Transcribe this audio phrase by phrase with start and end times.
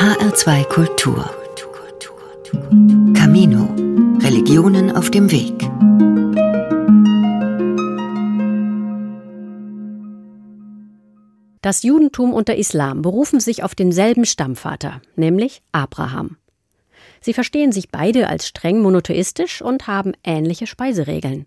[0.00, 1.30] HR2 Kultur.
[3.12, 3.68] Camino.
[4.22, 5.52] Religionen auf dem Weg.
[11.60, 16.38] Das Judentum und der Islam berufen sich auf denselben Stammvater, nämlich Abraham.
[17.20, 21.44] Sie verstehen sich beide als streng monotheistisch und haben ähnliche Speiseregeln.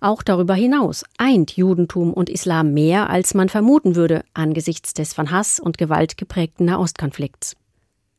[0.00, 5.30] Auch darüber hinaus eint Judentum und Islam mehr, als man vermuten würde angesichts des von
[5.30, 7.54] Hass und Gewalt geprägten Nahostkonflikts.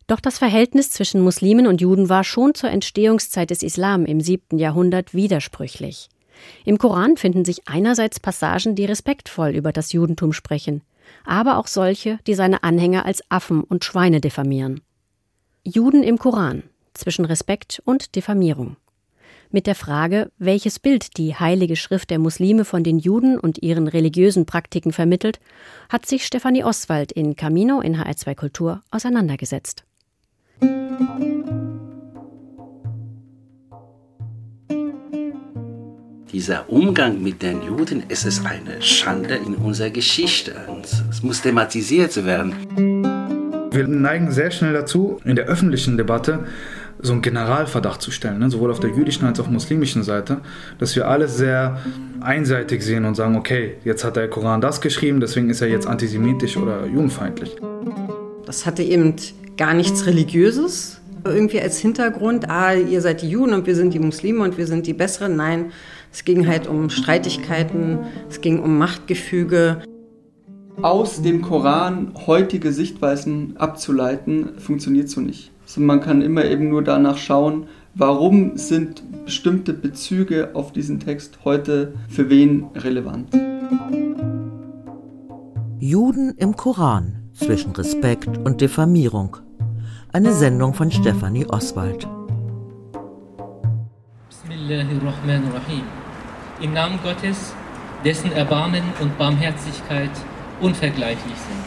[0.08, 4.58] Doch das Verhältnis zwischen Muslimen und Juden war schon zur Entstehungszeit des Islam im siebten
[4.58, 6.08] Jahrhundert widersprüchlich.
[6.66, 10.82] Im Koran finden sich einerseits Passagen, die respektvoll über das Judentum sprechen,
[11.26, 14.82] aber auch solche, die seine Anhänger als Affen und Schweine diffamieren.
[15.64, 18.78] Juden im Koran zwischen Respekt und Diffamierung
[19.52, 23.88] mit der Frage, welches Bild die Heilige Schrift der Muslime von den Juden und ihren
[23.88, 25.40] religiösen Praktiken vermittelt,
[25.90, 29.87] hat sich Stefanie Oswald in Camino in HR2 Kultur auseinandergesetzt.
[36.32, 40.54] Dieser Umgang mit den Juden, es ist eine Schande in unserer Geschichte
[41.18, 42.54] es muss thematisiert werden.
[43.72, 46.46] Wir neigen sehr schnell dazu, in der öffentlichen Debatte
[47.00, 48.50] so einen Generalverdacht zu stellen, ne?
[48.50, 50.42] sowohl auf der jüdischen als auch muslimischen Seite,
[50.80, 51.80] dass wir alles sehr
[52.20, 55.88] einseitig sehen und sagen, okay, jetzt hat der Koran das geschrieben, deswegen ist er jetzt
[55.88, 57.56] antisemitisch oder judenfeindlich.
[58.46, 59.16] Das hatte eben
[59.58, 62.50] gar nichts Religiöses irgendwie als Hintergrund.
[62.50, 65.36] Ah, ihr seid die Juden und wir sind die Muslime und wir sind die Besseren.
[65.36, 65.72] Nein,
[66.12, 68.00] es ging halt um Streitigkeiten,
[68.30, 69.82] es ging um Machtgefüge.
[70.82, 75.52] Aus dem Koran heutige Sichtweisen abzuleiten, funktioniert so nicht.
[75.64, 81.40] Also man kann immer eben nur danach schauen, warum sind bestimmte Bezüge auf diesen Text
[81.44, 83.34] heute für wen relevant.
[85.80, 89.38] Juden im Koran zwischen Respekt und Diffamierung.
[90.14, 92.08] Eine Sendung von Stefanie Oswald.
[94.30, 95.84] Bismillahirrahmanirrahim.
[96.62, 97.54] Im Namen Gottes,
[98.06, 100.10] dessen Erbarmen und Barmherzigkeit
[100.62, 101.66] unvergleichlich sind.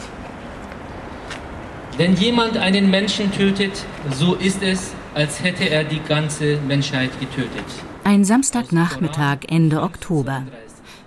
[1.97, 7.65] Wenn jemand einen Menschen tötet, so ist es, als hätte er die ganze Menschheit getötet.
[8.03, 10.43] Ein Samstagnachmittag Ende Oktober.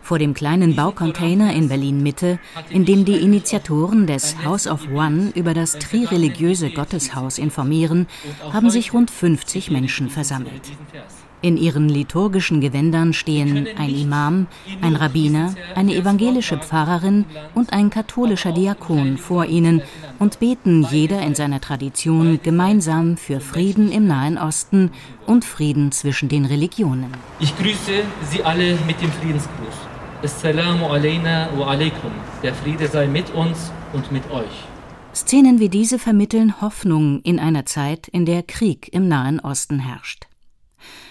[0.04, 2.38] Vor dem kleinen Baucontainer in Berlin-Mitte,
[2.68, 8.06] in dem die Initiatoren des House of One über das trireligiöse Gotteshaus informieren,
[8.52, 10.72] haben sich rund 50 Menschen versammelt.
[11.40, 14.46] In ihren liturgischen Gewändern stehen ein Imam,
[14.82, 19.80] ein Rabbiner, eine evangelische Pfarrerin und ein katholischer Diakon vor ihnen
[20.18, 24.90] und beten jeder in seiner Tradition gemeinsam für Frieden im Nahen Osten
[25.26, 27.12] und Frieden zwischen den Religionen.
[27.40, 29.93] Ich grüße Sie alle mit dem Friedensgruß.
[30.24, 32.10] Assalamu alayna wa alaykum.
[32.42, 34.64] Der Friede sei mit uns und mit euch.
[35.14, 40.24] Szenen wie diese vermitteln Hoffnung in einer Zeit, in der Krieg im Nahen Osten herrscht.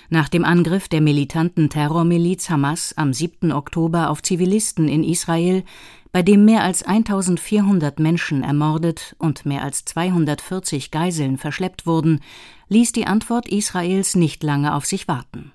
[0.10, 3.52] Nach dem Angriff der militanten Terrormiliz Hamas am 7.
[3.52, 5.64] Oktober auf Zivilisten in Israel,
[6.12, 12.20] bei dem mehr als 1400 Menschen ermordet und mehr als 240 Geiseln verschleppt wurden,
[12.68, 15.52] ließ die Antwort Israels nicht lange auf sich warten.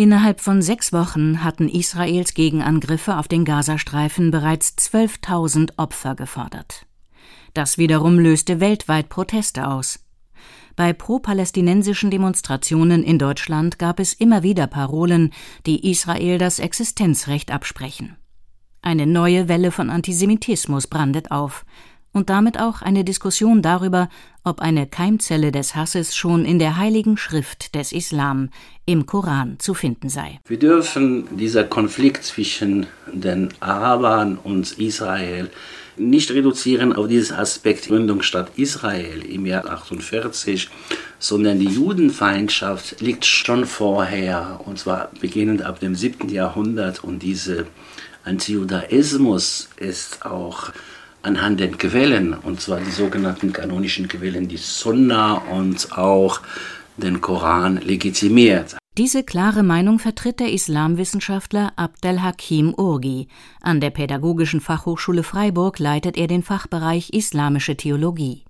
[0.00, 6.86] Innerhalb von sechs Wochen hatten Israels Gegenangriffe auf den Gazastreifen bereits 12.000 Opfer gefordert.
[7.52, 9.98] Das wiederum löste weltweit Proteste aus.
[10.76, 15.32] Bei pro-palästinensischen Demonstrationen in Deutschland gab es immer wieder Parolen,
[15.66, 18.16] die Israel das Existenzrecht absprechen.
[18.80, 21.64] Eine neue Welle von Antisemitismus brandet auf
[22.12, 24.08] und damit auch eine Diskussion darüber,
[24.44, 28.50] ob eine Keimzelle des Hasses schon in der heiligen Schrift des Islam
[28.86, 30.40] im Koran zu finden sei.
[30.46, 35.50] Wir dürfen dieser Konflikt zwischen den Arabern und Israel
[35.98, 40.70] nicht reduzieren auf diesen Aspekt Gründungsstadt Israel im Jahr 48,
[41.18, 46.28] sondern die Judenfeindschaft liegt schon vorher, und zwar beginnend ab dem 7.
[46.28, 47.02] Jahrhundert.
[47.02, 47.64] Und dieser
[48.24, 50.70] Antijudaismus ist auch
[51.28, 56.40] anhand den Quellen, und zwar die sogenannten kanonischen Quellen, die Sunna und auch
[56.96, 58.76] den Koran legitimiert.
[58.96, 63.28] Diese klare Meinung vertritt der Islamwissenschaftler Abdel Hakim Urgi.
[63.60, 68.44] An der Pädagogischen Fachhochschule Freiburg leitet er den Fachbereich Islamische Theologie.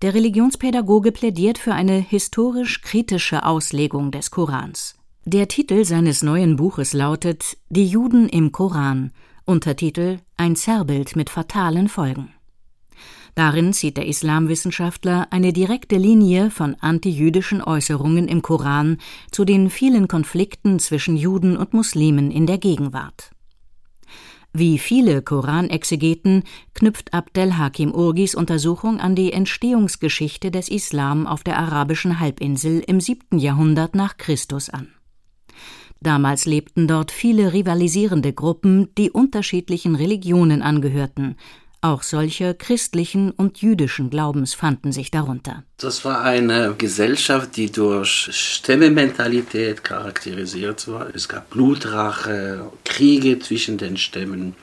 [0.00, 4.94] Der Religionspädagoge plädiert für eine historisch-kritische Auslegung des Korans.
[5.24, 9.10] Der Titel seines neuen Buches lautet Die Juden im Koran,
[9.48, 12.34] Untertitel Ein Zerrbild mit fatalen Folgen.
[13.34, 18.98] Darin zieht der Islamwissenschaftler eine direkte Linie von antijüdischen Äußerungen im Koran
[19.30, 23.30] zu den vielen Konflikten zwischen Juden und Muslimen in der Gegenwart.
[24.52, 26.42] Wie viele Koranexegeten
[26.74, 33.00] knüpft Abdel Hakim Urgis Untersuchung an die Entstehungsgeschichte des Islam auf der arabischen Halbinsel im
[33.00, 33.38] 7.
[33.38, 34.88] Jahrhundert nach Christus an.
[36.00, 41.36] Damals lebten dort viele rivalisierende Gruppen, die unterschiedlichen Religionen angehörten,
[41.80, 45.62] auch solche christlichen und jüdischen Glaubens fanden sich darunter.
[45.76, 51.14] Das war eine Gesellschaft, die durch Stämmementalität charakterisiert war.
[51.14, 54.56] Es gab Blutrache, Kriege zwischen den Stämmen.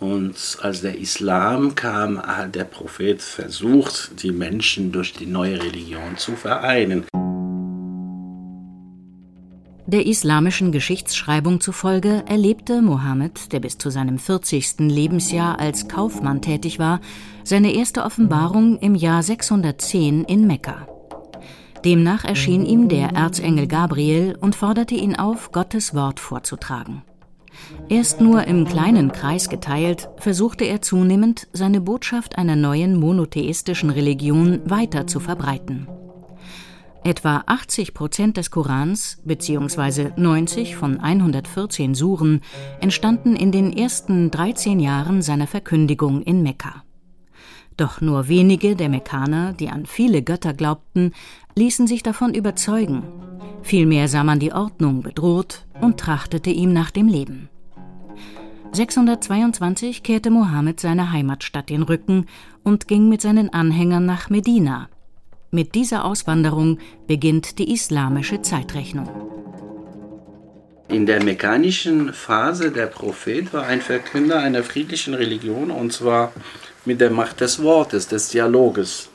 [0.00, 6.16] Und als der Islam kam, hat der Prophet versucht, die Menschen durch die neue Religion
[6.16, 7.04] zu vereinen.
[9.88, 14.80] Der islamischen Geschichtsschreibung zufolge erlebte Mohammed, der bis zu seinem 40.
[14.80, 17.00] Lebensjahr als Kaufmann tätig war,
[17.44, 20.88] seine erste Offenbarung im Jahr 610 in Mekka.
[21.84, 27.02] Demnach erschien ihm der Erzengel Gabriel und forderte ihn auf, Gottes Wort vorzutragen.
[27.88, 34.62] Erst nur im kleinen Kreis geteilt, versuchte er zunehmend, seine Botschaft einer neuen monotheistischen Religion
[34.64, 35.86] weiter zu verbreiten.
[37.06, 40.10] Etwa 80 Prozent des Korans bzw.
[40.16, 42.40] 90 von 114 Suren
[42.80, 46.82] entstanden in den ersten 13 Jahren seiner Verkündigung in Mekka.
[47.76, 51.12] Doch nur wenige der Mekkaner, die an viele Götter glaubten,
[51.54, 53.04] ließen sich davon überzeugen.
[53.62, 57.48] Vielmehr sah man die Ordnung bedroht und trachtete ihm nach dem Leben.
[58.72, 62.26] 622 kehrte Mohammed seiner Heimatstadt den Rücken
[62.64, 64.88] und ging mit seinen Anhängern nach Medina,
[65.56, 69.08] mit dieser Auswanderung beginnt die islamische Zeitrechnung.
[70.88, 76.32] In der mechanischen Phase der Prophet war ein Verkünder einer friedlichen Religion und zwar
[76.84, 79.08] mit der Macht des Wortes, des Dialoges.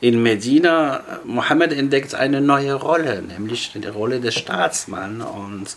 [0.00, 5.76] In Medina, Mohammed entdeckt eine neue Rolle, nämlich die Rolle des Staatsmanns und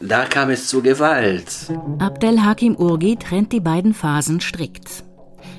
[0.00, 1.70] da kam es zu Gewalt.
[1.98, 5.03] Abdel Hakim Urgi trennt die beiden Phasen strikt.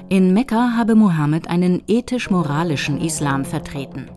[0.08, 4.08] In Mekka habe Mohammed einen ethisch-moralischen Islam vertreten.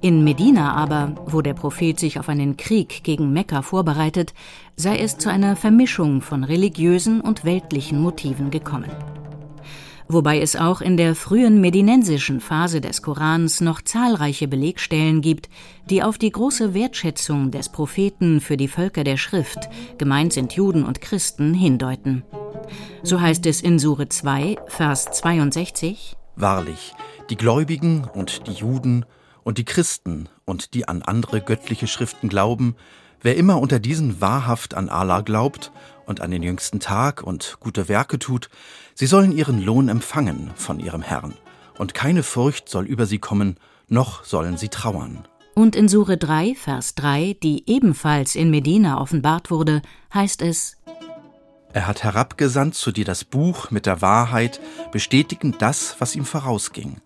[0.00, 4.32] In Medina aber, wo der Prophet sich auf einen Krieg gegen Mekka vorbereitet,
[4.76, 8.90] sei es zu einer Vermischung von religiösen und weltlichen Motiven gekommen.
[10.06, 15.48] Wobei es auch in der frühen medinensischen Phase des Korans noch zahlreiche Belegstellen gibt,
[15.90, 20.84] die auf die große Wertschätzung des Propheten für die Völker der Schrift, gemeint sind Juden
[20.84, 22.22] und Christen, hindeuten.
[23.02, 26.16] So heißt es in Sure 2, Vers 62.
[26.36, 26.94] Wahrlich,
[27.30, 29.04] die Gläubigen und die Juden
[29.44, 32.76] und die Christen und die an andere göttliche Schriften glauben,
[33.20, 35.72] wer immer unter diesen wahrhaft an Allah glaubt
[36.06, 38.48] und an den jüngsten Tag und gute Werke tut,
[38.94, 41.34] sie sollen ihren Lohn empfangen von ihrem Herrn,
[41.78, 43.56] und keine Furcht soll über sie kommen,
[43.88, 45.26] noch sollen sie trauern.
[45.54, 49.82] Und in Sure 3, Vers 3, die ebenfalls in Medina offenbart wurde,
[50.12, 50.76] heißt es
[51.74, 54.60] er hat herabgesandt zu dir das Buch mit der Wahrheit,
[54.92, 56.98] bestätigend das, was ihm vorausging.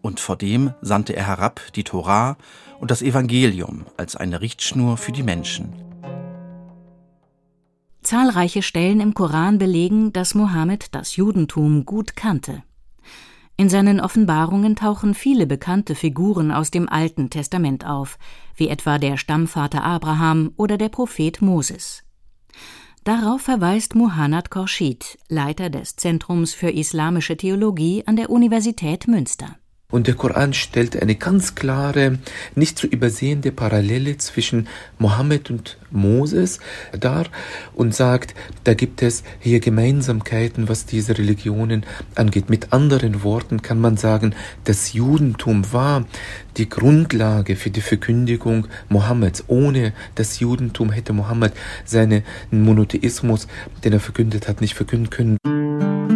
[0.00, 2.38] Und vor dem sandte er herab die Torah
[2.80, 5.74] und das Evangelium als eine Richtschnur für die Menschen.
[8.02, 12.62] Zahlreiche Stellen im Koran belegen, dass Mohammed das Judentum gut kannte.
[13.58, 18.18] In seinen Offenbarungen tauchen viele bekannte Figuren aus dem Alten Testament auf,
[18.56, 22.04] wie etwa der Stammvater Abraham oder der Prophet Moses.
[23.08, 29.56] Darauf verweist Muhannad Khorshid, Leiter des Zentrums für Islamische Theologie an der Universität Münster.
[29.90, 32.18] Und der Koran stellt eine ganz klare,
[32.54, 36.60] nicht zu übersehende Parallele zwischen Mohammed und Moses
[36.92, 37.24] dar
[37.72, 38.34] und sagt,
[38.64, 41.86] da gibt es hier Gemeinsamkeiten, was diese Religionen
[42.16, 42.50] angeht.
[42.50, 44.34] Mit anderen Worten kann man sagen,
[44.64, 46.04] das Judentum war
[46.58, 49.44] die Grundlage für die Verkündigung Mohammeds.
[49.46, 51.54] Ohne das Judentum hätte Mohammed
[51.86, 53.48] seinen Monotheismus,
[53.84, 56.07] den er verkündet hat, nicht verkünden können.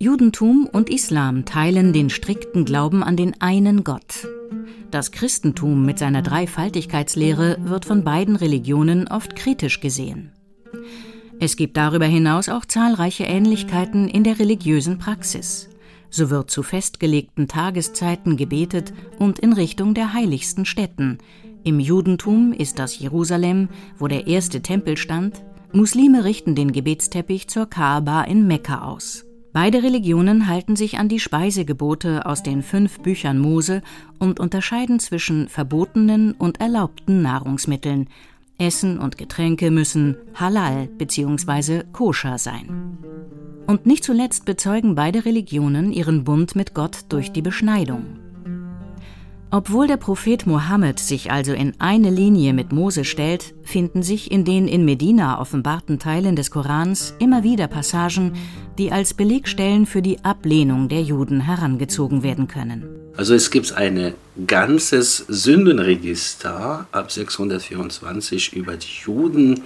[0.00, 4.28] Judentum und Islam teilen den strikten Glauben an den einen Gott.
[4.92, 10.30] Das Christentum mit seiner Dreifaltigkeitslehre wird von beiden Religionen oft kritisch gesehen.
[11.40, 15.68] Es gibt darüber hinaus auch zahlreiche Ähnlichkeiten in der religiösen Praxis.
[16.10, 21.18] So wird zu festgelegten Tageszeiten gebetet und in Richtung der heiligsten Städten.
[21.64, 25.42] Im Judentum ist das Jerusalem, wo der erste Tempel stand.
[25.72, 29.27] Muslime richten den Gebetsteppich zur Kaaba in Mekka aus.
[29.52, 33.82] Beide Religionen halten sich an die Speisegebote aus den fünf Büchern Mose
[34.18, 38.08] und unterscheiden zwischen verbotenen und erlaubten Nahrungsmitteln.
[38.58, 41.84] Essen und Getränke müssen halal bzw.
[41.92, 42.98] koscher sein.
[43.66, 48.27] Und nicht zuletzt bezeugen beide Religionen ihren Bund mit Gott durch die Beschneidung.
[49.50, 54.44] Obwohl der Prophet Mohammed sich also in eine Linie mit Mose stellt, finden sich in
[54.44, 58.34] den in Medina offenbarten Teilen des Korans immer wieder Passagen,
[58.76, 62.84] die als Belegstellen für die Ablehnung der Juden herangezogen werden können.
[63.16, 64.12] Also es gibt ein
[64.46, 69.62] ganzes Sündenregister ab 624 über die Juden.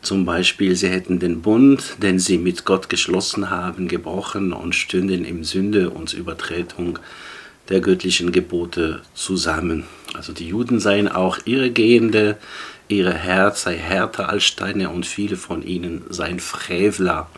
[0.00, 5.26] Zum Beispiel, sie hätten den Bund, den sie mit Gott geschlossen haben, gebrochen und stünden
[5.26, 6.98] im Sünde und Übertretung
[7.68, 9.84] der göttlichen Gebote zusammen.
[10.14, 12.36] Also die Juden seien auch Irregehende,
[12.88, 17.28] ihre Herz sei härter als Steine und viele von ihnen seien Frevler.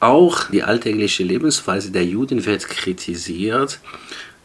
[0.00, 3.80] Auch die alltägliche Lebensweise der Juden wird kritisiert.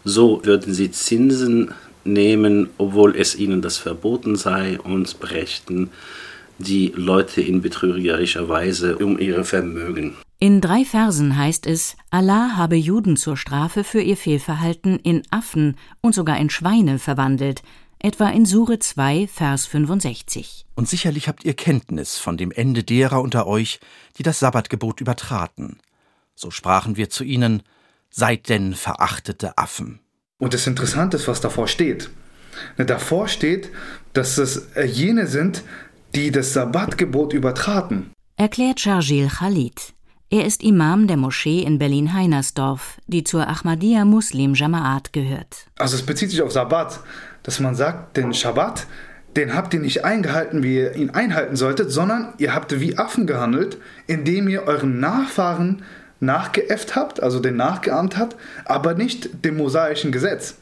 [0.03, 5.89] So würden sie Zinsen nehmen, obwohl es ihnen das verboten sei und brächten
[6.57, 10.15] die Leute in betrügerischer Weise um ihre Vermögen.
[10.41, 15.75] In drei Versen heißt es, Allah habe Juden zur Strafe für ihr Fehlverhalten in Affen
[15.99, 17.61] und sogar in Schweine verwandelt,
[17.99, 20.65] etwa in Sure 2, Vers 65.
[20.75, 23.81] Und sicherlich habt ihr Kenntnis von dem Ende derer unter euch,
[24.17, 25.79] die das Sabbatgebot übertraten.
[26.35, 27.61] So sprachen wir zu ihnen,
[28.09, 29.99] seid denn verachtete Affen.
[30.37, 32.09] Und das Interessante ist, was davor steht.
[32.77, 33.71] Ne, davor steht,
[34.13, 35.63] dass es äh, jene sind,
[36.15, 38.11] die das Sabbatgebot übertraten.
[38.37, 39.93] Erklärt Sharjil Khalid.
[40.31, 45.65] Er ist Imam der Moschee in Berlin-Heinersdorf, die zur Ahmadiyya Muslim Jamaat gehört.
[45.79, 46.99] Also es bezieht sich auf Sabbat,
[47.41, 48.85] dass man sagt, den Schabbat,
[49.35, 53.25] den habt ihr nicht eingehalten, wie ihr ihn einhalten solltet, sondern ihr habt wie Affen
[53.25, 55.81] gehandelt, indem ihr euren Nachfahren
[56.19, 60.57] nachgeäfft habt, also den nachgeahmt habt, aber nicht dem mosaischen Gesetz.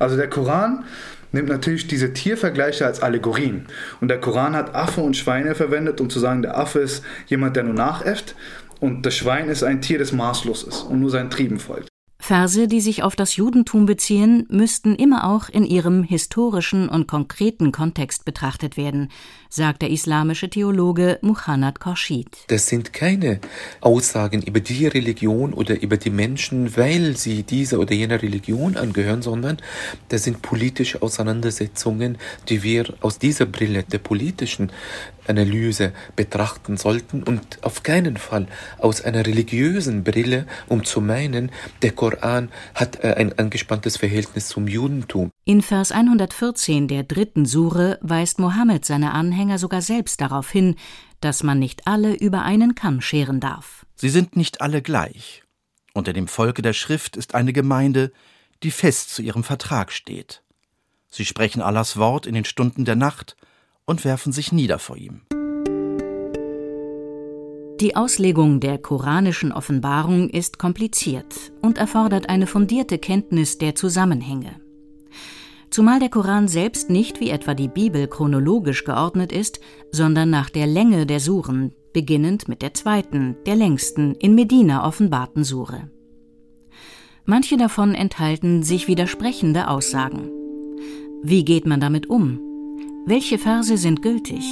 [0.00, 0.82] Also der Koran
[1.30, 3.66] nimmt natürlich diese Tiervergleiche als Allegorien.
[4.00, 7.54] Und der Koran hat Affe und Schweine verwendet, um zu sagen, der Affe ist jemand,
[7.54, 8.34] der nur nachäfft
[8.80, 11.88] und das Schwein ist ein Tier, das maßlos ist und nur seinen Trieben folgt.
[12.18, 17.72] Verse, die sich auf das Judentum beziehen, müssten immer auch in ihrem historischen und konkreten
[17.72, 19.10] Kontext betrachtet werden,
[19.48, 22.26] sagt der islamische Theologe Muhannad Khorshid.
[22.48, 23.40] Das sind keine
[23.80, 29.22] Aussagen über die Religion oder über die Menschen, weil sie dieser oder jener Religion angehören,
[29.22, 29.58] sondern
[30.08, 32.18] das sind politische Auseinandersetzungen,
[32.48, 34.72] die wir aus dieser Brille der politischen
[35.28, 38.46] Analyse betrachten sollten und auf keinen Fall
[38.78, 41.50] aus einer religiösen Brille, um zu meinen,
[41.82, 45.30] der Koran hat äh, ein angespanntes Verhältnis zum Judentum.
[45.44, 50.76] In Vers 114 der dritten Sure weist Mohammed seine Anhänger sogar selbst darauf hin,
[51.20, 53.86] dass man nicht alle über einen Kamm scheren darf.
[53.94, 55.42] Sie sind nicht alle gleich.
[55.94, 58.12] Unter dem Volke der Schrift ist eine Gemeinde,
[58.62, 60.42] die fest zu ihrem Vertrag steht.
[61.08, 63.36] Sie sprechen Allahs Wort in den Stunden der Nacht
[63.86, 65.22] und werfen sich nieder vor ihm.
[67.80, 74.62] Die Auslegung der koranischen Offenbarung ist kompliziert und erfordert eine fundierte Kenntnis der Zusammenhänge.
[75.68, 79.60] Zumal der Koran selbst nicht wie etwa die Bibel chronologisch geordnet ist,
[79.92, 85.44] sondern nach der Länge der Suren, beginnend mit der zweiten, der längsten, in Medina offenbarten
[85.44, 85.90] Sure.
[87.26, 90.30] Manche davon enthalten sich widersprechende Aussagen.
[91.22, 92.40] Wie geht man damit um?
[93.04, 94.44] Welche Verse sind gültig?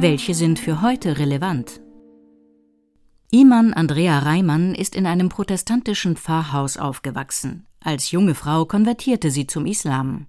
[0.00, 1.80] Welche sind für heute relevant?
[3.32, 7.66] Iman Andrea Reimann ist in einem protestantischen Pfarrhaus aufgewachsen.
[7.82, 10.26] Als junge Frau konvertierte sie zum Islam.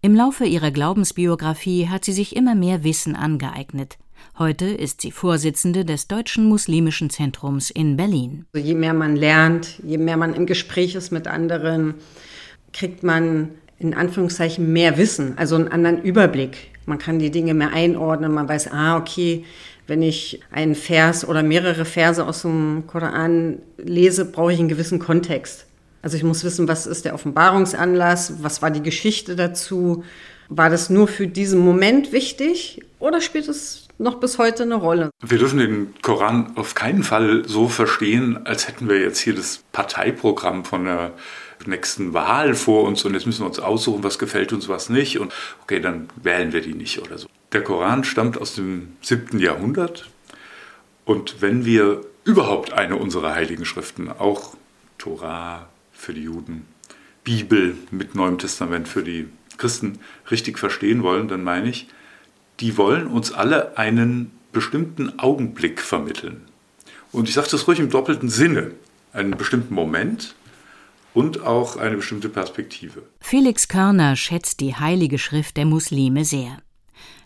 [0.00, 3.98] Im Laufe ihrer Glaubensbiografie hat sie sich immer mehr Wissen angeeignet.
[4.38, 8.46] Heute ist sie Vorsitzende des Deutschen Muslimischen Zentrums in Berlin.
[8.54, 11.94] Je mehr man lernt, je mehr man im Gespräch ist mit anderen,
[12.72, 13.48] kriegt man
[13.80, 16.70] in Anführungszeichen mehr Wissen, also einen anderen Überblick.
[16.86, 19.44] Man kann die Dinge mehr einordnen, man weiß, ah, okay,
[19.92, 24.98] wenn ich einen Vers oder mehrere Verse aus dem Koran lese, brauche ich einen gewissen
[24.98, 25.66] Kontext.
[26.00, 30.02] Also ich muss wissen, was ist der Offenbarungsanlass, was war die Geschichte dazu,
[30.48, 35.10] war das nur für diesen Moment wichtig oder spielt es noch bis heute eine Rolle?
[35.22, 39.62] Wir dürfen den Koran auf keinen Fall so verstehen, als hätten wir jetzt hier das
[39.72, 41.10] Parteiprogramm von der
[41.66, 45.18] nächsten Wahl vor uns und jetzt müssen wir uns aussuchen, was gefällt uns, was nicht
[45.18, 45.34] und
[45.64, 47.28] okay, dann wählen wir die nicht oder so.
[47.52, 49.38] Der Koran stammt aus dem 7.
[49.38, 50.08] Jahrhundert
[51.04, 54.54] und wenn wir überhaupt eine unserer heiligen Schriften, auch
[54.98, 56.66] Torah für die Juden,
[57.24, 59.28] Bibel mit Neuem Testament für die
[59.58, 59.98] Christen
[60.30, 61.88] richtig verstehen wollen, dann meine ich,
[62.60, 66.42] die wollen uns alle einen bestimmten Augenblick vermitteln.
[67.10, 68.72] Und ich sage das ruhig im doppelten Sinne.
[69.12, 70.34] Einen bestimmten Moment,
[71.14, 73.02] und auch eine bestimmte Perspektive.
[73.20, 76.58] Felix Körner schätzt die Heilige Schrift der Muslime sehr.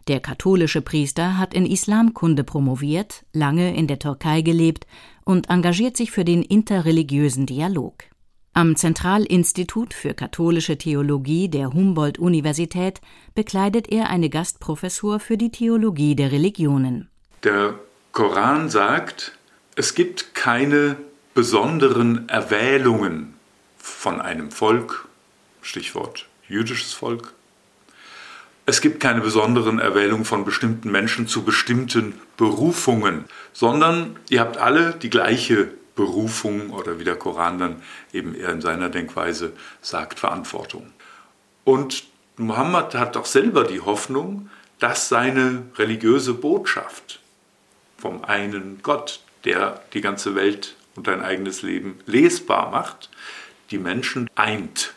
[0.09, 4.87] Der katholische Priester hat in Islamkunde promoviert, lange in der Türkei gelebt
[5.25, 8.05] und engagiert sich für den interreligiösen Dialog.
[8.53, 13.01] Am Zentralinstitut für katholische Theologie der Humboldt-Universität
[13.35, 17.11] bekleidet er eine Gastprofessur für die Theologie der Religionen.
[17.43, 17.75] Der
[18.13, 19.37] Koran sagt,
[19.75, 20.97] es gibt keine
[21.35, 23.35] besonderen Erwählungen
[23.77, 25.09] von einem Volk,
[25.61, 27.35] Stichwort jüdisches Volk.
[28.69, 34.93] Es gibt keine besonderen Erwählungen von bestimmten Menschen zu bestimmten Berufungen, sondern ihr habt alle
[34.93, 37.83] die gleiche Berufung oder wie der Koran dann
[38.13, 40.93] eben eher in seiner Denkweise sagt, Verantwortung.
[41.63, 42.05] Und
[42.39, 47.21] Mohammed hat doch selber die Hoffnung, dass seine religiöse Botschaft
[47.97, 53.11] vom einen Gott, der die ganze Welt und dein eigenes Leben lesbar macht,
[53.71, 54.93] die Menschen eint.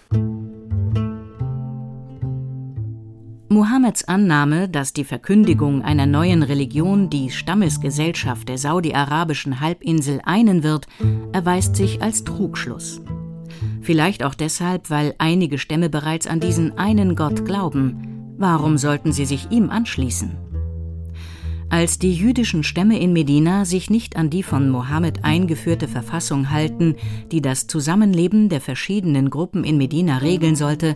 [3.60, 10.88] Mohammeds Annahme, dass die Verkündigung einer neuen Religion die Stammesgesellschaft der saudi-arabischen Halbinsel einen wird,
[11.34, 13.02] erweist sich als Trugschluss.
[13.82, 18.36] Vielleicht auch deshalb, weil einige Stämme bereits an diesen einen Gott glauben.
[18.38, 20.38] Warum sollten sie sich ihm anschließen?
[21.68, 26.96] Als die jüdischen Stämme in Medina sich nicht an die von Mohammed eingeführte Verfassung halten,
[27.34, 30.96] die das Zusammenleben der verschiedenen Gruppen in Medina regeln sollte,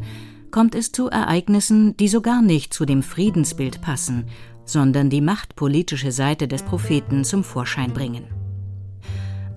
[0.53, 4.25] kommt es zu Ereignissen, die sogar nicht zu dem Friedensbild passen,
[4.65, 8.27] sondern die machtpolitische Seite des Propheten zum Vorschein bringen.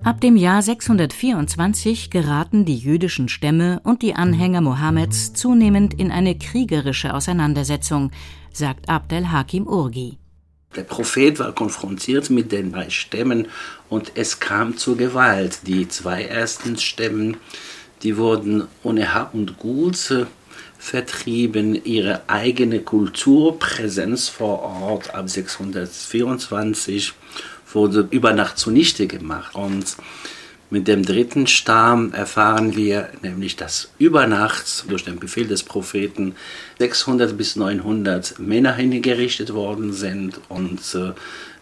[0.03, 6.35] Ab dem Jahr 624 geraten die jüdischen Stämme und die Anhänger Mohammeds zunehmend in eine
[6.35, 8.11] kriegerische Auseinandersetzung,
[8.51, 10.17] sagt Abdel Hakim Urgi.
[10.75, 13.49] Der Prophet war konfrontiert mit den drei Stämmen
[13.87, 15.59] und es kam zur Gewalt.
[15.67, 17.37] Die zwei ersten Stämmen,
[18.01, 19.95] die wurden ohne Hab und Gut
[20.87, 27.13] vertrieben, ihre eigene Kulturpräsenz vor Ort ab 624
[27.73, 29.53] wurde über Nacht zunichte gemacht.
[29.53, 29.97] Und
[30.69, 36.35] mit dem dritten Stamm erfahren wir nämlich, dass über Nacht durch den Befehl des Propheten
[36.79, 41.11] 600 bis 900 Männer hingerichtet worden sind und äh,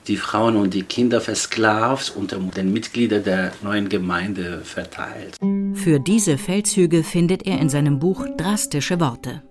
[0.07, 5.39] die Frauen und die Kinder versklavt unter den Mitgliedern der neuen Gemeinde verteilt.
[5.75, 9.43] Für diese Feldzüge findet er in seinem Buch drastische Worte.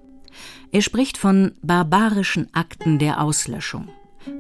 [0.73, 3.89] Er spricht von barbarischen Akten der Auslöschung,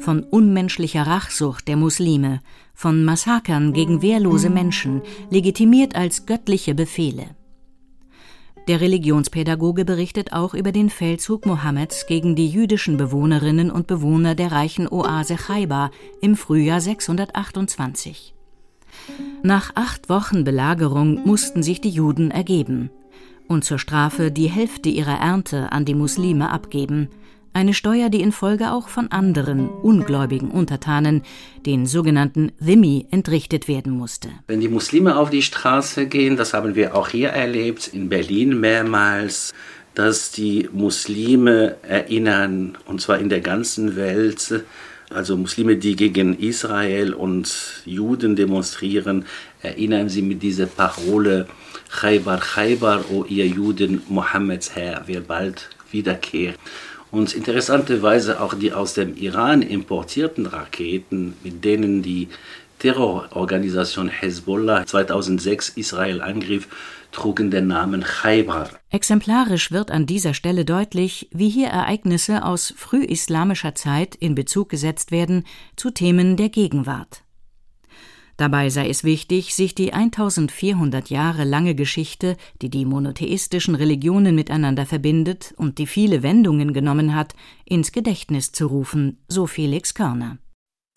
[0.00, 2.40] von unmenschlicher Rachsucht der Muslime,
[2.74, 7.26] von Massakern gegen wehrlose Menschen, legitimiert als göttliche Befehle.
[8.66, 14.50] Der Religionspädagoge berichtet auch über den Feldzug Mohammeds gegen die jüdischen Bewohnerinnen und Bewohner der
[14.50, 15.90] reichen Oase Chaiba
[16.22, 18.33] im Frühjahr 628.
[19.42, 22.90] Nach acht Wochen Belagerung mussten sich die Juden ergeben
[23.48, 27.08] und zur Strafe die Hälfte ihrer Ernte an die Muslime abgeben,
[27.56, 31.22] eine Steuer, die in Folge auch von anderen ungläubigen Untertanen,
[31.64, 34.28] den sogenannten Dhimmi, entrichtet werden musste.
[34.48, 38.58] Wenn die Muslime auf die Straße gehen, das haben wir auch hier erlebt, in Berlin
[38.58, 39.54] mehrmals,
[39.94, 44.64] dass die Muslime erinnern, und zwar in der ganzen Welt,
[45.14, 49.24] also Muslime, die gegen Israel und Juden demonstrieren,
[49.62, 51.46] erinnern sie mit dieser Parole
[51.90, 56.56] Khaybar, Khaybar, o ihr Juden, Mohammeds Herr, wird bald wiederkehren.
[57.10, 62.28] Und interessanterweise auch die aus dem Iran importierten Raketen, mit denen die
[62.80, 66.66] Terrororganisation Hezbollah 2006 Israel angriff,
[67.14, 68.68] trugen den Namen Khaybar.
[68.90, 75.10] Exemplarisch wird an dieser Stelle deutlich, wie hier Ereignisse aus frühislamischer Zeit in Bezug gesetzt
[75.10, 75.44] werden
[75.76, 77.22] zu Themen der Gegenwart.
[78.36, 84.86] Dabei sei es wichtig, sich die 1400 Jahre lange Geschichte, die die monotheistischen Religionen miteinander
[84.86, 90.38] verbindet und die viele Wendungen genommen hat, ins Gedächtnis zu rufen, so Felix Körner.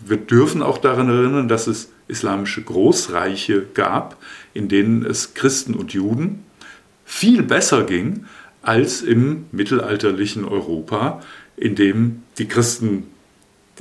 [0.03, 4.17] Wir dürfen auch daran erinnern, dass es islamische Großreiche gab,
[4.53, 6.45] in denen es Christen und Juden
[7.03, 8.25] viel besser ging
[8.62, 11.21] als im mittelalterlichen Europa,
[11.55, 13.07] in dem die Christen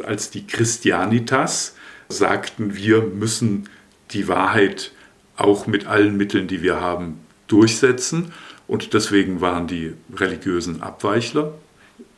[0.05, 1.77] als die Christianitas
[2.09, 3.69] sagten, wir müssen
[4.11, 4.93] die Wahrheit
[5.37, 8.33] auch mit allen Mitteln, die wir haben, durchsetzen.
[8.67, 11.55] Und deswegen waren die religiösen Abweichler,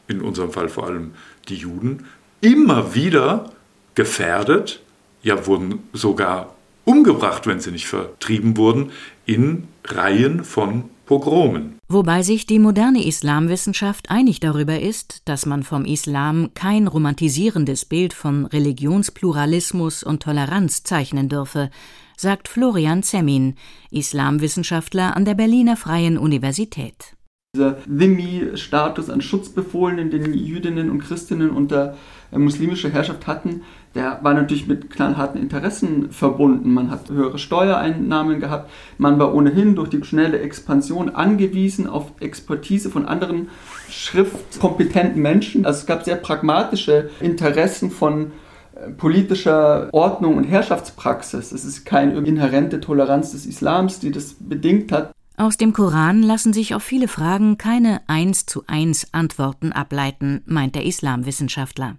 [0.06, 1.12] in unserem Fall vor allem
[1.48, 2.06] die Juden,
[2.40, 3.52] immer wieder
[3.98, 4.80] gefährdet,
[5.24, 8.92] ja wurden sogar umgebracht, wenn sie nicht vertrieben wurden,
[9.26, 11.80] in Reihen von Pogromen.
[11.88, 18.12] Wobei sich die moderne Islamwissenschaft einig darüber ist, dass man vom Islam kein romantisierendes Bild
[18.12, 21.68] von Religionspluralismus und Toleranz zeichnen dürfe,
[22.16, 23.56] sagt Florian Zemin,
[23.90, 27.16] Islamwissenschaftler an der Berliner Freien Universität.
[27.56, 31.96] Dieser Dhimmi-Status an Schutzbefohlenen, den Jüdinnen und Christinnen unter
[32.30, 33.62] äh, muslimischer Herrschaft hatten,
[33.98, 36.72] der war natürlich mit knallharten Interessen verbunden.
[36.72, 38.70] Man hat höhere Steuereinnahmen gehabt.
[38.96, 43.48] Man war ohnehin durch die schnelle Expansion angewiesen auf Expertise von anderen
[43.90, 45.66] schriftkompetenten Menschen.
[45.66, 48.30] Also es gab sehr pragmatische Interessen von
[48.76, 51.50] äh, politischer Ordnung und Herrschaftspraxis.
[51.50, 55.10] Es ist keine inhärente Toleranz des Islams, die das bedingt hat.
[55.36, 60.76] Aus dem Koran lassen sich auf viele Fragen keine eins zu eins Antworten ableiten, meint
[60.76, 61.96] der Islamwissenschaftler.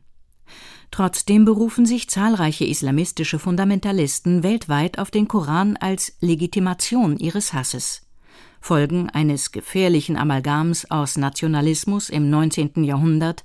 [0.91, 8.01] Trotzdem berufen sich zahlreiche islamistische Fundamentalisten weltweit auf den Koran als Legitimation ihres Hasses.
[8.59, 12.83] Folgen eines gefährlichen Amalgams aus Nationalismus im 19.
[12.83, 13.43] Jahrhundert,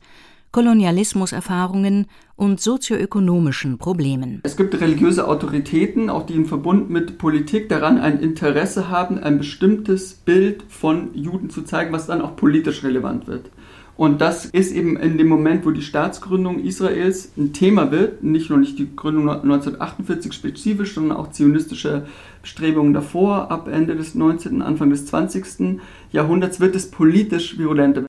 [0.50, 4.40] Kolonialismuserfahrungen und sozioökonomischen Problemen.
[4.44, 9.38] Es gibt religiöse Autoritäten, auch die im Verbund mit Politik daran ein Interesse haben, ein
[9.38, 13.50] bestimmtes Bild von Juden zu zeigen, was dann auch politisch relevant wird.
[13.96, 18.50] Und das ist eben in dem Moment, wo die Staatsgründung Israels ein Thema wird, nicht
[18.50, 22.06] nur nicht die Gründung 1948 spezifisch, sondern auch zionistische
[22.42, 25.78] Bestrebungen davor, ab Ende des 19., Anfang des 20.
[26.10, 28.04] Jahrhunderts, wird es politisch virulenter.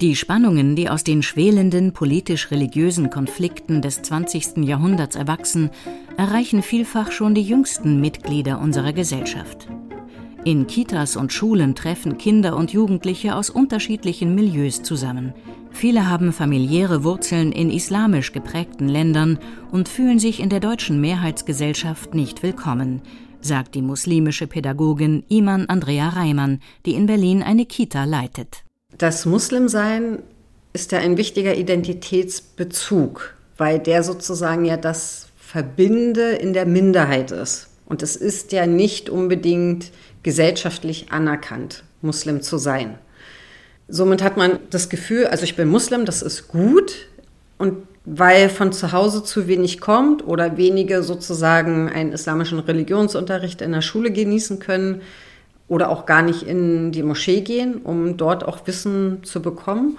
[0.00, 4.58] Die Spannungen, die aus den schwelenden politisch-religiösen Konflikten des 20.
[4.58, 5.70] Jahrhunderts erwachsen,
[6.16, 9.66] erreichen vielfach schon die jüngsten Mitglieder unserer Gesellschaft.
[10.44, 15.34] In Kitas und Schulen treffen Kinder und Jugendliche aus unterschiedlichen Milieus zusammen.
[15.72, 19.38] Viele haben familiäre Wurzeln in islamisch geprägten Ländern
[19.70, 23.02] und fühlen sich in der deutschen Mehrheitsgesellschaft nicht willkommen,
[23.40, 28.64] sagt die muslimische Pädagogin Iman Andrea Reimann, die in Berlin eine Kita leitet.
[28.96, 30.22] Das Muslimsein
[30.72, 37.67] ist ja ein wichtiger Identitätsbezug, weil der sozusagen ja das Verbinde in der Minderheit ist.
[37.88, 39.90] Und es ist ja nicht unbedingt
[40.22, 42.98] gesellschaftlich anerkannt, Muslim zu sein.
[43.88, 47.06] Somit hat man das Gefühl, also ich bin Muslim, das ist gut.
[47.56, 53.72] Und weil von zu Hause zu wenig kommt oder wenige sozusagen einen islamischen Religionsunterricht in
[53.72, 55.00] der Schule genießen können
[55.66, 59.98] oder auch gar nicht in die Moschee gehen, um dort auch Wissen zu bekommen,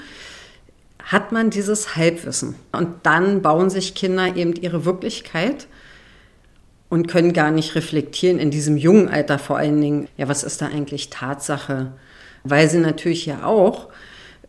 [1.04, 2.56] hat man dieses Halbwissen.
[2.72, 5.68] Und dann bauen sich Kinder eben ihre Wirklichkeit
[6.90, 10.62] und können gar nicht reflektieren in diesem jungen Alter vor allen Dingen, ja, was ist
[10.62, 11.94] da eigentlich Tatsache?
[12.44, 13.90] Weil sie natürlich ja auch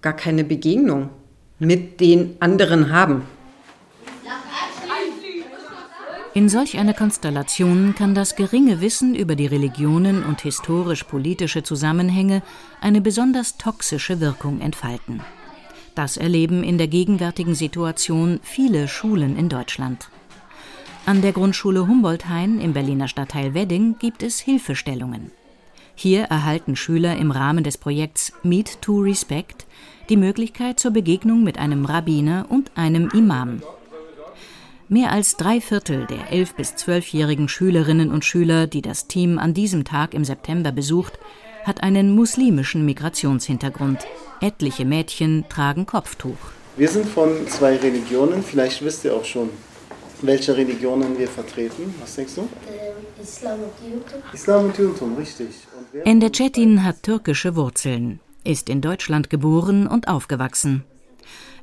[0.00, 1.11] gar keine Begegnung
[1.59, 3.22] mit den anderen haben.
[6.33, 12.42] In solch einer Konstellation kann das geringe Wissen über die Religionen und historisch-politische Zusammenhänge
[12.81, 15.22] eine besonders toxische Wirkung entfalten.
[15.96, 20.09] Das erleben in der gegenwärtigen Situation viele Schulen in Deutschland.
[21.11, 25.33] An der Grundschule Humboldt-Hain im Berliner Stadtteil Wedding gibt es Hilfestellungen.
[25.96, 29.66] Hier erhalten Schüler im Rahmen des Projekts Meet to Respect
[30.09, 33.61] die Möglichkeit zur Begegnung mit einem Rabbiner und einem Imam.
[34.88, 39.53] Mehr als drei Viertel der 11- bis 12-jährigen Schülerinnen und Schüler, die das Team an
[39.53, 41.18] diesem Tag im September besucht,
[41.64, 43.99] hat einen muslimischen Migrationshintergrund.
[44.40, 46.38] Etliche Mädchen tragen Kopftuch.
[46.77, 49.51] Wir sind von zwei Religionen, vielleicht wisst ihr auch schon,
[50.23, 51.95] welche Religionen wir vertreten.
[52.01, 52.43] Was denkst du?
[52.43, 52.47] Ähm,
[53.23, 54.23] Islam und Judentum.
[54.33, 55.49] Islam und Judentum, richtig.
[56.05, 60.85] Ende Cetin hat türkische Wurzeln, ist in Deutschland geboren und aufgewachsen.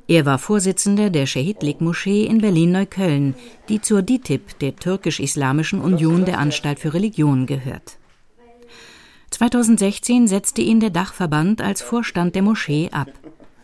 [0.06, 3.34] Er war Vorsitzender der Schehidlik-Moschee in Berlin-Neukölln,
[3.68, 7.98] die zur DITIB, der türkisch-islamischen Union der Anstalt für Religion, gehört.
[9.30, 13.08] 2016 setzte ihn der Dachverband als Vorstand der Moschee ab.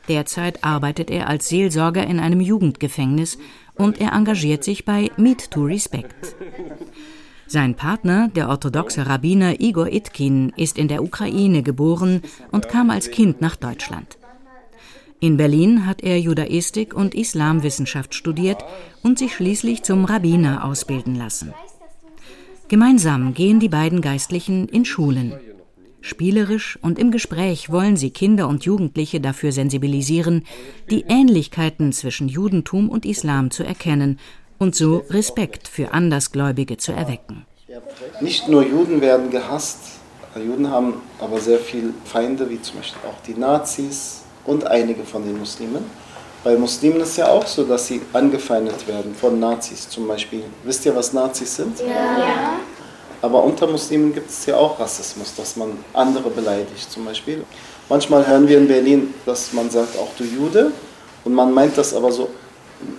[0.08, 3.38] Derzeit arbeitet er als Seelsorger in einem Jugendgefängnis
[3.76, 6.36] und er engagiert sich bei Meet to Respect.
[7.46, 13.10] Sein Partner, der orthodoxe Rabbiner Igor Itkin, ist in der Ukraine geboren und kam als
[13.10, 14.18] Kind nach Deutschland.
[15.20, 18.64] In Berlin hat er Judaistik und Islamwissenschaft studiert
[19.02, 21.54] und sich schließlich zum Rabbiner ausbilden lassen.
[22.68, 25.34] Gemeinsam gehen die beiden Geistlichen in Schulen.
[26.04, 30.44] Spielerisch und im Gespräch wollen sie Kinder und Jugendliche dafür sensibilisieren,
[30.90, 34.18] die Ähnlichkeiten zwischen Judentum und Islam zu erkennen
[34.58, 37.46] und so Respekt für Andersgläubige zu erwecken.
[38.20, 39.78] Nicht nur Juden werden gehasst,
[40.36, 45.24] Juden haben aber sehr viele Feinde, wie zum Beispiel auch die Nazis und einige von
[45.24, 45.86] den Muslimen.
[46.44, 50.42] Bei Muslimen ist es ja auch so, dass sie angefeindet werden von Nazis zum Beispiel.
[50.64, 51.80] Wisst ihr, was Nazis sind?
[51.80, 52.58] Ja.
[53.24, 57.42] Aber unter Muslimen gibt es ja auch Rassismus, dass man andere beleidigt zum Beispiel.
[57.88, 60.72] Manchmal hören wir in Berlin, dass man sagt, auch du Jude.
[61.24, 62.28] Und man meint das aber so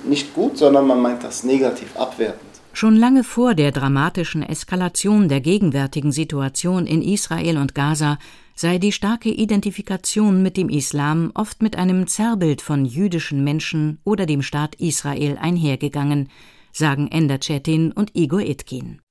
[0.04, 2.42] nicht gut, sondern man meint das negativ, abwertend.
[2.74, 8.18] Schon lange vor der dramatischen Eskalation der gegenwärtigen Situation in Israel und Gaza
[8.56, 14.26] sei die starke Identifikation mit dem Islam oft mit einem Zerrbild von jüdischen Menschen oder
[14.26, 16.30] dem Staat Israel einhergegangen,
[16.72, 19.02] sagen Ender Cetin und Igor Itkin.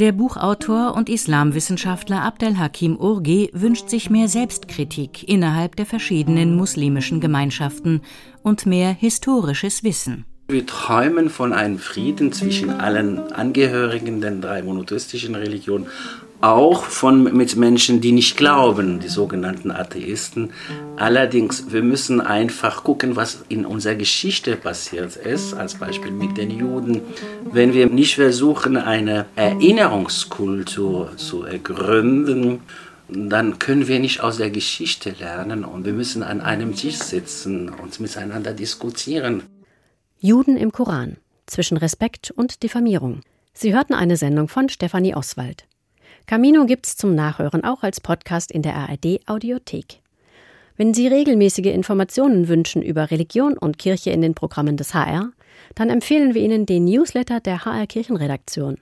[0.00, 7.20] Der Buchautor und Islamwissenschaftler Abdel Hakim Urgi wünscht sich mehr Selbstkritik innerhalb der verschiedenen muslimischen
[7.20, 8.02] Gemeinschaften
[8.44, 10.24] und mehr historisches Wissen.
[10.46, 15.88] Wir träumen von einem Frieden zwischen allen Angehörigen der drei monotheistischen Religionen
[16.40, 20.50] auch von, mit Menschen, die nicht glauben, die sogenannten Atheisten.
[20.96, 26.50] Allerdings, wir müssen einfach gucken, was in unserer Geschichte passiert ist, als Beispiel mit den
[26.50, 27.00] Juden.
[27.50, 32.60] Wenn wir nicht versuchen, eine Erinnerungskultur zu ergründen,
[33.08, 37.70] dann können wir nicht aus der Geschichte lernen und wir müssen an einem Tisch sitzen
[37.70, 39.42] und miteinander diskutieren.
[40.20, 43.22] Juden im Koran zwischen Respekt und Diffamierung.
[43.54, 45.66] Sie hörten eine Sendung von Stefanie Oswald.
[46.28, 50.02] Camino gibt's zum Nachhören auch als Podcast in der ARD Audiothek.
[50.76, 55.32] Wenn Sie regelmäßige Informationen wünschen über Religion und Kirche in den Programmen des HR,
[55.74, 58.76] dann empfehlen wir Ihnen den Newsletter der HR Kirchenredaktion.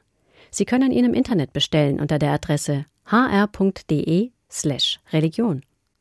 [0.50, 5.62] Sie können ihn im Internet bestellen unter der Adresse hr.de slash Religion.